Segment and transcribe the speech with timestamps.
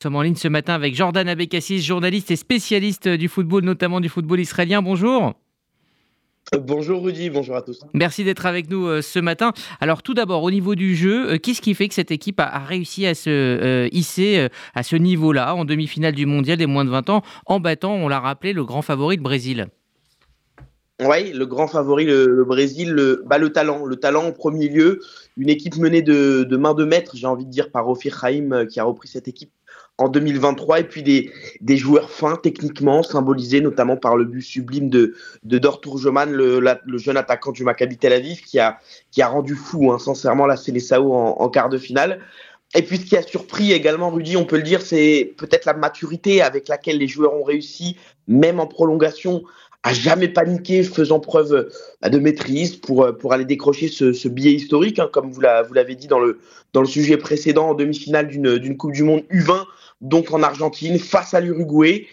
[0.00, 4.00] Nous sommes en ligne ce matin avec Jordan Abekassis, journaliste et spécialiste du football, notamment
[4.00, 4.80] du football israélien.
[4.80, 5.34] Bonjour.
[6.54, 7.82] Euh, bonjour Rudy, bonjour à tous.
[7.92, 9.52] Merci d'être avec nous euh, ce matin.
[9.78, 12.60] Alors tout d'abord, au niveau du jeu, euh, qu'est-ce qui fait que cette équipe a,
[12.60, 17.10] réussi à se hisser à ce niveau-là, en demi-finale du mondial des moins de 20
[17.10, 19.68] ans, en battant, on l'a rappelé, le grand favori de Brésil?
[21.02, 23.84] Oui, le grand favori, le, Brésil, le, bah, le talent.
[23.84, 25.00] Le talent en premier lieu.
[25.36, 28.80] Une équipe menée de, main de maître, j'ai envie de dire, par Ofir Haïm, qui
[28.80, 29.50] a repris cette équipe
[30.00, 35.14] en 2023 et puis des, joueurs fins techniquement symbolisés notamment par le but sublime de,
[35.44, 38.78] de Dor Tourjoman, le, jeune attaquant du Maccabi Tel Aviv qui a,
[39.22, 42.20] rendu fou hein, sincèrement la Célessao en, quart de finale.
[42.74, 45.74] Et puis ce qui a surpris également Rudy, on peut le dire, c'est peut-être la
[45.74, 49.42] maturité avec laquelle les joueurs ont réussi, même en prolongation,
[49.82, 51.68] à jamais paniquer, faisant preuve
[52.00, 56.06] bah, de maîtrise pour, pour aller décrocher ce, billet historique, hein, comme vous l'avez dit
[56.06, 56.38] dans le
[56.86, 59.66] sujet précédent, en demi-finale d'une Coupe du Monde U20
[60.00, 62.06] donc en Argentine, face à l'Uruguay.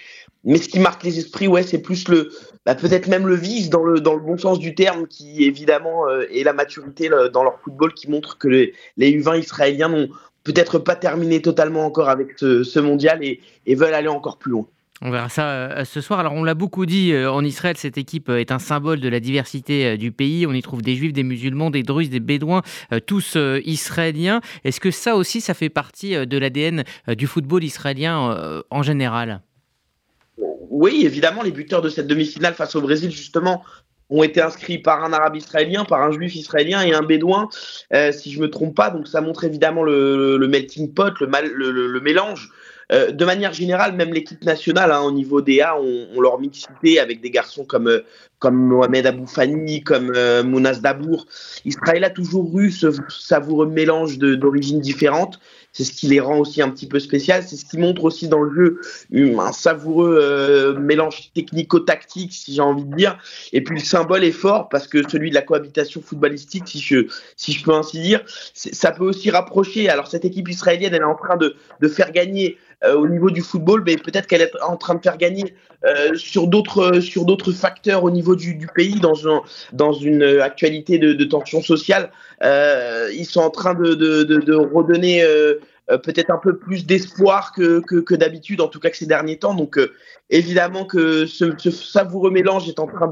[0.44, 2.30] Mais ce qui marque les esprits, ouais, c'est plus le,
[2.66, 6.08] bah, peut-être même le vice dans le, dans le bon sens du terme, qui évidemment
[6.08, 10.10] euh, est la maturité dans leur football, qui montre que les, les U20 israéliens n'ont
[10.44, 14.68] peut-être pas terminé totalement encore avec ce, mondial et veulent aller encore plus loin.
[15.02, 16.20] On verra ça euh, ce soir.
[16.20, 19.10] Alors on l'a beaucoup dit euh, en Israël, cette équipe euh, est un symbole de
[19.10, 20.48] la diversité du pays.
[20.48, 22.62] On y trouve des juifs, des musulmans, des druzes, des bédouins,
[23.06, 24.42] tous israéliens.
[24.64, 29.42] Est-ce que ça aussi, ça fait partie de l'ADN du football israélien en général?
[30.70, 33.64] Oui, évidemment, les buteurs de cette demi-finale face au Brésil, justement,
[34.10, 37.50] ont été inscrits par un arabe israélien, par un juif israélien et un bédouin,
[38.12, 38.90] si je me trompe pas.
[38.90, 42.52] Donc ça montre évidemment le, melting pot, le mélange
[42.92, 46.40] euh, de manière générale, même l'équipe nationale, hein, au niveau des A, on, on, leur
[46.40, 48.06] mixité avec des garçons comme, euh,
[48.40, 51.26] comme Mohamed Aboufani, comme euh, Mounas Dabour.
[51.66, 55.40] Israël a toujours eu ce savoureux mélange d'origines différentes.
[55.74, 57.44] C'est ce qui les rend aussi un petit peu spécial.
[57.44, 58.82] C'est ce qui montre aussi dans le jeu
[59.40, 63.18] un savoureux euh, mélange technico-tactique, si j'ai envie de dire.
[63.54, 67.08] Et puis le symbole est fort parce que celui de la cohabitation footballistique, si je,
[67.36, 68.24] si je peux ainsi dire,
[68.54, 69.90] ça peut aussi rapprocher.
[69.90, 73.32] Alors cette équipe israélienne, elle est en train de, de faire gagner euh, au niveau
[73.32, 77.26] du football, mais peut-être qu'elle est en train de faire gagner euh, sur d'autres sur
[77.26, 79.42] d'autres facteurs au niveau du, du, pays dans un,
[79.74, 82.12] dans une actualité de, tension sociale.
[82.44, 85.56] Euh, ils sont en train de, redonner euh,
[85.88, 89.54] peut-être un peu plus d'espoir que, d'habitude, en tout cas que ces derniers temps.
[89.54, 89.80] Donc
[90.30, 93.10] évidemment que ce, savoureux mélange est en train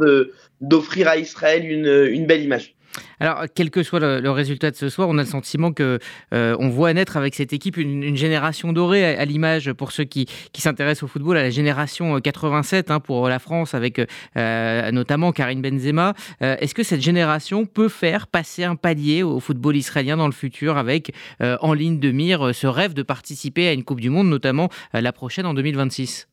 [0.61, 2.74] d'offrir à Israël une belle image.
[3.19, 5.99] Alors, quel que soit le, résultat de ce soir, on a le sentiment que
[6.33, 10.27] euh, on voit naître avec cette équipe une, génération dorée à, l'image pour ceux qui,
[10.55, 14.01] s'intéressent au football, à la génération 87 euh, hein, pour la France, avec
[14.37, 16.13] euh, notamment Karim Benzema.
[16.39, 20.77] Est-ce que cette génération peut faire passer un palier au football israélien dans le futur
[20.77, 24.69] avec en ligne de mire ce rêve de participer à une Coupe du Monde, notamment
[24.93, 26.27] la prochaine en 2026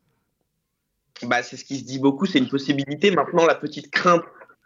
[1.27, 3.11] bah, c'est ce qui se dit beaucoup, c'est une possibilité.
[3.11, 4.23] Maintenant, la petite crainte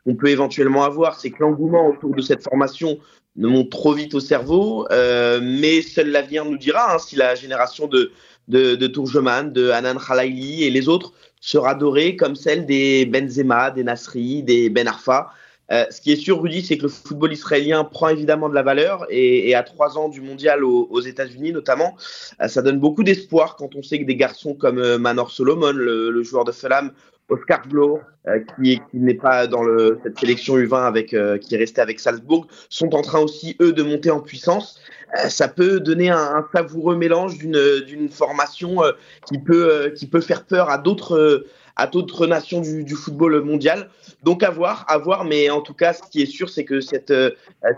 [0.06, 2.98] qu'on peut éventuellement avoir, c'est que l'engouement autour de cette formation
[3.34, 7.34] ne monte trop vite au cerveau, euh, mais seul l'avenir nous dira hein, si la
[7.34, 8.12] génération de,
[8.46, 13.72] de, de Tourgeman, de Hanan Khalaili et les autres sera dorée comme celle des Benzema,
[13.72, 15.30] des Nasri, des Ben Arfa.
[15.72, 18.62] Euh, ce qui est sûr, Rudy, c'est que le football israélien prend évidemment de la
[18.62, 21.96] valeur et, à trois ans du mondial aux, États-Unis notamment,
[22.40, 26.10] euh, ça donne beaucoup d'espoir quand on sait que des garçons comme Manor Solomon, le,
[26.10, 26.92] le joueur de Fulham,
[27.28, 31.54] Oscar Blo, euh, qui, qui n'est pas dans le, cette sélection U20 avec, euh, qui
[31.54, 34.80] est resté avec Salzbourg, sont en train aussi, eux, de monter en puissance.
[35.18, 38.78] Euh, ça peut donner un, un savoureux mélange d'une formation
[39.26, 41.44] qui, peut, qui peut faire peur à d'autres
[41.76, 43.90] à d'autres nations du, du, football mondial.
[44.22, 46.80] Donc à voir, à voir, mais en tout cas, ce qui est sûr, c'est que
[46.80, 47.12] cette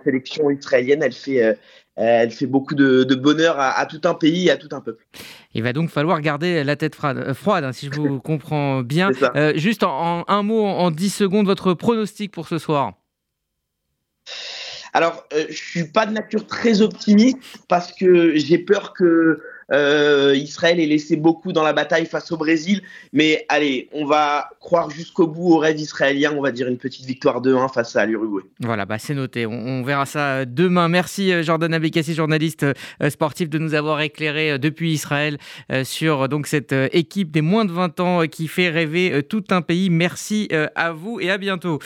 [0.05, 1.55] sélection israélienne, elle fait, euh,
[1.97, 5.05] elle fait beaucoup de, bonheur à, tout un pays, à tout un peuple.
[5.55, 9.11] Il va donc falloir garder la tête froide, froide hein, si je vous comprends bien.
[9.35, 12.95] Euh, juste en, un mot, en 10 secondes, votre pronostic pour ce soir
[14.95, 17.39] alors, euh, je suis pas de nature très optimiste
[17.69, 19.39] parce que j'ai peur que
[19.73, 22.83] euh, Israël est laissé beaucoup dans la bataille face au Brésil.
[23.13, 26.33] Mais allez, on va croire jusqu'au bout au rêve israélien.
[26.37, 28.45] On va dire une petite victoire 2-1 face à l'Uruguay.
[28.61, 29.47] Voilà, bah c'est noté.
[29.47, 30.89] On, verra ça demain.
[30.89, 35.39] Merci euh, Jordan Abekassi, journaliste euh, sportif, de nous avoir éclairé depuis Israël
[35.85, 39.91] sur donc cette équipe des moins de 20 ans qui fait rêver tout un pays.
[39.91, 41.79] Merci à vous et à bientôt.